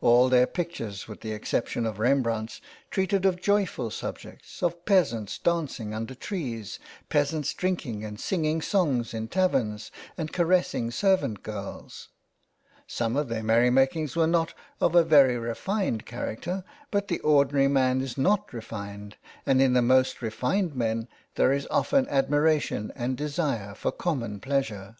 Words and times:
All 0.00 0.30
their 0.30 0.46
pictures 0.46 1.06
with 1.08 1.20
the 1.20 1.32
exception 1.32 1.84
of 1.84 1.98
Rembrandt's 1.98 2.62
treated 2.90 3.26
of 3.26 3.42
joyful 3.42 3.90
subjects, 3.90 4.62
of 4.62 4.86
peasants 4.86 5.36
dancing 5.36 5.92
under 5.92 6.14
trees, 6.14 6.78
peasants 7.10 7.52
drinking 7.52 8.02
and 8.02 8.18
singing 8.18 8.62
songs 8.62 9.12
in 9.12 9.28
taverns, 9.28 9.90
and 10.16 10.32
caressing 10.32 10.90
servant 10.90 11.42
girls. 11.42 12.08
Some 12.86 13.14
of 13.14 13.28
their 13.28 13.42
merry 13.42 13.68
makings 13.68 14.16
were 14.16 14.26
not 14.26 14.54
of 14.80 14.94
a 14.94 15.04
very 15.04 15.36
refined 15.36 16.06
character, 16.06 16.64
but 16.90 17.08
the 17.08 17.20
ordinary 17.20 17.68
man 17.68 18.00
is 18.00 18.16
not 18.16 18.54
refined 18.54 19.16
and 19.44 19.60
in 19.60 19.74
the 19.74 19.82
most 19.82 20.22
refined 20.22 20.74
men 20.74 21.08
there 21.34 21.52
is 21.52 21.68
often 21.70 22.08
admiration 22.08 22.90
and 22.96 23.18
desire 23.18 23.74
for 23.74 23.92
common 23.92 24.40
pleasure. 24.40 24.96